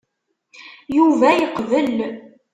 Yuba 0.95 1.29
yeqbel. 1.39 1.97